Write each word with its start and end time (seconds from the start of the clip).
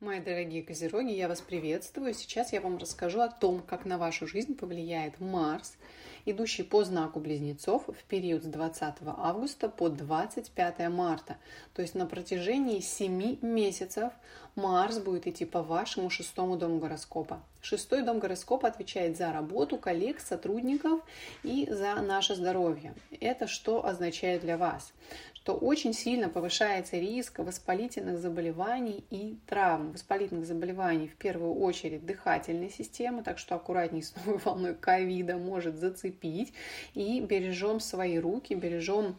Мои 0.00 0.20
дорогие 0.20 0.62
козероги, 0.62 1.10
я 1.10 1.26
вас 1.26 1.40
приветствую. 1.40 2.14
Сейчас 2.14 2.52
я 2.52 2.60
вам 2.60 2.78
расскажу 2.78 3.18
о 3.18 3.28
том, 3.28 3.60
как 3.60 3.84
на 3.84 3.98
вашу 3.98 4.28
жизнь 4.28 4.54
повлияет 4.54 5.18
Марс, 5.18 5.76
идущий 6.24 6.62
по 6.62 6.84
знаку 6.84 7.18
Близнецов 7.18 7.88
в 7.88 8.04
период 8.04 8.44
с 8.44 8.46
20 8.46 8.94
августа 9.02 9.68
по 9.68 9.88
25 9.88 10.88
марта. 10.90 11.36
То 11.74 11.82
есть 11.82 11.96
на 11.96 12.06
протяжении 12.06 12.78
7 12.78 13.38
месяцев 13.42 14.12
Марс 14.58 14.98
будет 14.98 15.28
идти 15.28 15.44
по 15.44 15.62
вашему 15.62 16.10
шестому 16.10 16.56
дому 16.56 16.80
гороскопа. 16.80 17.40
Шестой 17.62 18.02
дом 18.02 18.18
гороскопа 18.18 18.66
отвечает 18.66 19.16
за 19.16 19.32
работу 19.32 19.78
коллег, 19.78 20.18
сотрудников 20.18 21.00
и 21.44 21.68
за 21.70 21.94
наше 22.02 22.34
здоровье. 22.34 22.94
Это 23.20 23.46
что 23.46 23.86
означает 23.86 24.42
для 24.42 24.58
вас? 24.58 24.92
Что 25.32 25.54
очень 25.54 25.94
сильно 25.94 26.28
повышается 26.28 26.96
риск 26.96 27.38
воспалительных 27.38 28.18
заболеваний 28.18 29.04
и 29.10 29.38
травм. 29.46 29.92
Воспалительных 29.92 30.44
заболеваний 30.44 31.06
в 31.06 31.14
первую 31.14 31.54
очередь 31.54 32.04
дыхательной 32.04 32.70
системы, 32.70 33.22
так 33.22 33.38
что 33.38 33.54
аккуратней 33.54 34.02
с 34.02 34.12
новой 34.16 34.38
волной 34.38 34.74
ковида 34.74 35.36
может 35.36 35.76
зацепить. 35.76 36.52
И 36.94 37.20
бережем 37.20 37.78
свои 37.78 38.18
руки, 38.18 38.54
бережем 38.54 39.16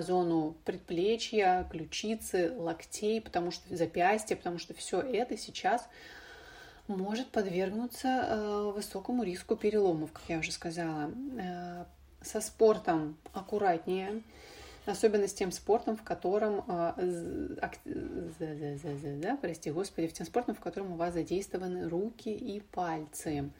зону 0.00 0.56
предплечья, 0.64 1.66
ключицы, 1.70 2.52
локтей, 2.56 3.20
потому 3.20 3.50
что 3.50 3.76
запястья, 3.76 4.36
потому 4.36 4.58
что 4.58 4.74
все 4.74 5.00
это 5.00 5.36
сейчас 5.36 5.88
может 6.88 7.28
подвергнуться 7.28 8.08
э, 8.08 8.72
высокому 8.74 9.22
риску 9.22 9.56
переломов, 9.56 10.12
как 10.12 10.22
я 10.28 10.38
уже 10.38 10.52
сказала. 10.52 11.10
Э, 11.38 11.84
со 12.22 12.40
спортом 12.40 13.16
аккуратнее, 13.32 14.22
особенно 14.84 15.26
с 15.26 15.32
тем 15.32 15.52
спортом, 15.52 15.96
в 15.96 16.02
котором, 16.02 16.64
э, 16.66 17.56
прости 19.40 19.70
господи, 19.70 20.08
в 20.08 20.12
тем 20.12 20.26
спортом, 20.26 20.54
в 20.54 20.60
котором 20.60 20.92
у 20.92 20.96
вас 20.96 21.14
задействованы 21.14 21.88
руки 21.88 22.28
и 22.30 22.60
пальцы. 22.60 23.50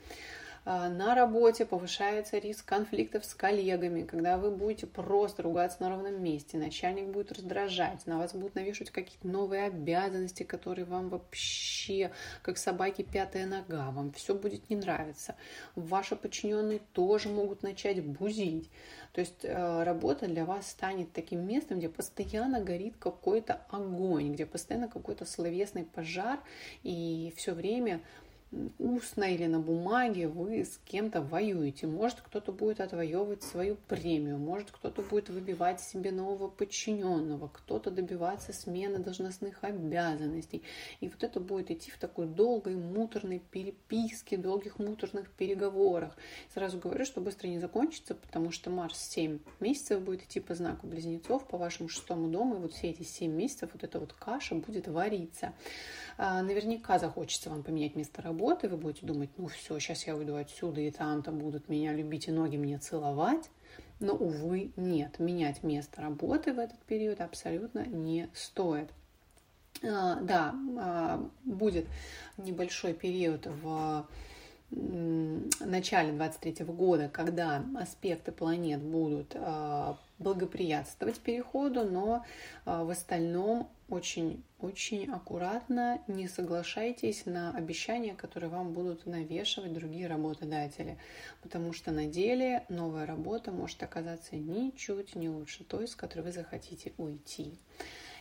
А, 0.65 0.89
на 0.91 1.15
работе 1.15 1.65
повышается 1.65 2.39
риск 2.39 2.67
конфликтов 2.67 3.25
с 3.25 3.35
коллегами, 3.35 4.03
когда 4.03 4.37
вы 4.37 4.51
будете 4.51 4.87
просто 4.87 5.43
ругаться 5.43 5.79
на 5.81 5.89
ровном 5.89 6.23
месте, 6.23 6.59
начальник 6.59 7.09
будет 7.09 7.33
раздражать, 7.33 8.07
на 8.07 8.19
вас 8.19 8.35
будут 8.35 8.55
навешивать 8.55 8.91
какие-то 8.91 9.27
новые 9.27 9.65
обязанности, 9.65 10.43
которые 10.43 10.85
вам 10.85 11.09
вообще, 11.09 12.11
как 12.43 12.59
собаки, 12.59 13.03
пятая 13.03 13.47
нога, 13.47 13.91
вам 13.91 14.13
все 14.13 14.35
будет 14.35 14.69
не 14.69 14.77
нравиться. 14.77 15.35
Ваши 15.77 16.15
подчиненные 16.15 16.81
тоже 16.93 17.31
могут 17.31 17.63
начать 17.63 18.05
бузить. 18.05 18.71
То 19.13 19.23
есть 19.23 19.45
э, 19.45 19.83
работа 19.83 20.27
для 20.27 20.45
вас 20.45 20.71
станет 20.71 21.13
таким 21.13 21.47
местом, 21.47 21.79
где 21.79 21.89
постоянно 21.89 22.61
горит 22.61 22.95
какой-то 22.99 23.61
огонь, 23.71 24.35
где 24.35 24.47
постоянно 24.47 24.89
какой-то 24.89 25.25
словесный 25.25 25.85
пожар, 25.85 26.39
и 26.85 27.33
все 27.37 27.53
время 27.53 28.01
устно 28.79 29.25
или 29.25 29.47
на 29.47 29.61
бумаге 29.61 30.27
вы 30.27 30.65
с 30.65 30.79
кем-то 30.85 31.23
воюете. 31.23 31.87
Может, 31.87 32.21
кто-то 32.21 32.53
будет 32.53 32.81
отвоевывать 32.81 33.43
свою 33.43 33.77
премию, 33.77 34.39
может, 34.39 34.71
кто-то 34.71 35.03
будет 35.03 35.29
выбивать 35.29 35.81
себе 35.81 36.11
нового 36.11 36.49
подчиненного, 36.49 37.49
кто-то 37.49 37.91
добиваться 37.91 38.53
смены 38.53 38.99
должностных 38.99 39.63
обязанностей. 39.63 40.63
И 41.01 41.09
вот 41.09 41.23
это 41.23 41.39
будет 41.39 41.71
идти 41.71 41.91
в 41.91 41.99
такой 41.99 42.27
долгой 42.27 42.75
муторной 42.75 43.39
переписке, 43.39 44.37
долгих 44.37 44.79
муторных 44.79 45.31
переговорах. 45.31 46.17
Сразу 46.53 46.79
говорю, 46.79 47.05
что 47.05 47.21
быстро 47.21 47.47
не 47.47 47.61
закончится, 47.61 48.15
потому 48.15 48.51
что 48.51 48.71
Марс 48.71 48.99
7 48.99 49.39
месяцев 49.61 50.03
будет 50.03 50.25
идти 50.25 50.41
по 50.41 50.55
знаку 50.55 50.89
близнецов, 50.89 51.47
по 51.47 51.57
вашему 51.57 51.89
шестому 51.89 52.29
дому, 52.29 52.57
и 52.57 52.59
вот 52.59 52.73
все 52.73 52.91
эти 52.91 53.05
7 53.05 53.31
месяцев 53.31 53.71
вот 53.73 53.85
эта 53.85 54.01
вот 54.01 54.13
каша 54.13 54.57
будет 54.57 54.89
вариться. 54.89 55.53
А, 56.19 56.43
наверняка 56.43 56.99
захочется 56.99 57.49
вам 57.49 57.63
поменять 57.63 57.95
место 57.95 58.21
работы, 58.23 58.40
вы 58.69 58.77
будете 58.77 59.07
думать, 59.07 59.31
ну 59.37 59.47
все, 59.49 59.79
сейчас 59.79 60.07
я 60.07 60.17
уйду 60.17 60.37
отсюда, 60.37 60.81
и 60.81 60.91
там-то 60.91 61.31
будут 61.31 61.69
меня 61.69 61.93
любить 61.93 62.29
и 62.29 62.33
ноги 62.33 62.57
мне 62.57 62.79
целовать. 62.79 63.51
Но, 64.01 64.15
увы, 64.15 64.73
нет, 64.77 65.19
менять 65.19 65.63
место 65.63 66.01
работы 66.01 66.55
в 66.55 66.59
этот 66.59 66.79
период 66.81 67.21
абсолютно 67.21 67.85
не 67.87 68.31
стоит. 68.33 68.89
А, 69.83 70.17
да, 70.21 70.55
а, 70.79 71.31
будет 71.45 71.87
небольшой 72.39 72.95
период 72.95 73.47
в 73.47 74.07
начале 74.71 76.13
23 76.13 76.65
года, 76.67 77.09
когда 77.09 77.65
аспекты 77.79 78.33
планет 78.33 78.81
будут 78.81 79.37
благоприятствовать 80.19 81.19
переходу, 81.19 81.85
но 81.85 82.25
в 82.65 82.91
остальном 82.91 83.69
очень-очень 83.89 85.11
аккуратно 85.11 86.01
не 86.07 86.29
соглашайтесь 86.29 87.27
на 87.27 87.51
обещания, 87.57 88.15
которые 88.15 88.51
вам 88.51 88.73
будут 88.73 89.07
навешивать 89.07 89.73
другие 89.73 90.07
работодатели, 90.07 90.99
потому 91.43 91.73
что 91.73 91.91
на 91.91 92.07
деле 92.07 92.65
новая 92.69 93.07
работа 93.07 93.51
может 93.51 93.83
оказаться 93.83 94.37
ничуть 94.37 95.17
не 95.17 95.29
лучше 95.29 95.65
той, 95.65 95.89
с 95.89 95.97
которой 95.97 96.23
вы 96.23 96.33
захотите 96.33 96.93
уйти. 96.99 97.59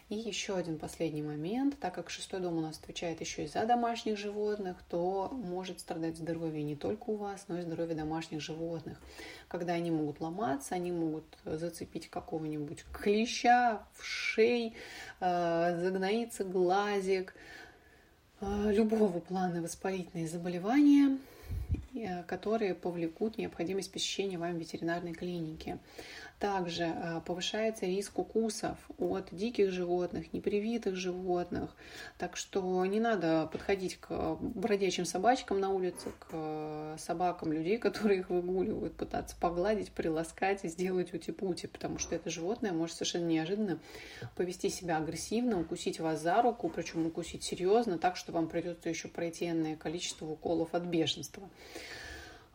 И 0.10 0.16
еще 0.16 0.58
один 0.58 0.80
последний 0.80 1.22
момент, 1.22 1.78
так 1.80 1.94
как 1.94 2.10
шестой 2.10 2.40
дом 2.40 2.58
у 2.58 2.62
нас 2.62 2.80
отвечает 2.80 3.22
еще 3.22 3.44
и 3.44 3.48
за 3.48 3.68
домашних 3.68 4.18
животных, 4.18 4.78
то 4.90 5.30
может 5.32 5.80
страдать 5.80 6.18
здоровье 6.18 6.64
не 6.64 6.76
только 6.76 7.12
у 7.12 7.16
вас, 7.16 7.46
но 7.48 7.60
и 7.60 7.62
здоровье 7.62 7.96
домашних 7.96 8.42
животных. 8.42 9.00
Когда 9.48 9.74
они 9.74 9.92
могут 9.92 10.20
ломаться, 10.20 10.74
они 10.74 10.92
могут 10.92 11.26
зацепить 11.46 12.10
какого-нибудь 12.10 12.86
клеща 12.92 13.84
в 13.94 14.04
шей, 14.04 14.74
э, 15.20 15.80
загноиться 15.80 16.44
глазик, 16.44 17.36
э, 18.42 18.72
любого 18.72 19.20
плана 19.20 19.62
воспалительные 19.62 20.28
заболевания, 20.28 21.20
э, 21.94 22.24
которые 22.24 22.74
повлекут 22.74 23.38
необходимость 23.38 23.92
посещения 23.92 24.40
вами 24.40 24.58
ветеринарной 24.58 25.14
клиники. 25.14 25.78
Также 26.40 26.84
э, 26.84 27.20
повышается 27.26 27.86
риск 27.86 28.18
укусов 28.18 28.78
от 28.98 29.28
диких 29.34 29.72
животных, 29.72 30.32
непривитых 30.32 30.96
животных. 30.96 31.76
Так 32.18 32.38
что 32.38 32.86
не 32.86 33.02
надо 33.02 33.50
подходить 33.52 33.98
к 33.98 34.38
бродячим 34.40 35.04
собачкам 35.04 35.60
на 35.60 35.70
улице, 35.70 36.14
к 36.18 36.96
собакам 36.98 37.52
людей, 37.52 37.78
которые 37.80 38.22
их 38.22 38.30
выгуливают, 38.30 38.96
пытаться 38.96 39.36
погладить, 39.38 39.92
приласкать 39.92 40.64
и 40.64 40.70
сделать 40.70 41.14
ути-пути, 41.14 41.68
потому 41.68 41.98
что 41.98 42.16
это 42.16 42.30
животное 42.30 42.72
может 42.72 42.96
совершенно 42.96 43.28
неожиданно 43.28 43.80
повести 44.38 44.70
себя 44.70 44.96
агрессивно, 44.96 45.60
укусить 45.60 46.00
вас 46.00 46.22
за 46.22 46.42
руку, 46.42 46.70
причем 46.70 47.06
укусить 47.06 47.44
серьезно, 47.44 47.98
так 47.98 48.16
что 48.16 48.32
вам 48.32 48.48
придется 48.48 48.88
еще 48.88 49.10
пройти 49.10 49.50
энное 49.50 49.76
количество 49.76 50.26
уколов 50.26 50.74
от 50.74 50.84
бешенства. 50.84 51.50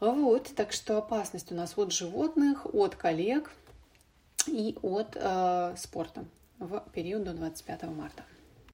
Вот, 0.01 0.51
так 0.57 0.73
что 0.73 0.97
опасность 0.97 1.53
у 1.53 1.55
нас 1.55 1.77
от 1.77 1.93
животных, 1.93 2.65
от 2.75 2.97
коллег– 2.97 3.53
и 4.49 4.77
от 4.83 5.17
э, 5.17 5.75
спорта 5.77 6.25
в 6.59 6.81
период 6.93 7.25
до 7.25 7.35
25 7.35 7.85
марта. 7.85 8.23